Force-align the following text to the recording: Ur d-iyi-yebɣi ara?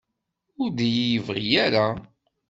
Ur 0.61 0.69
d-iyi-yebɣi 0.77 1.45
ara? 1.65 1.87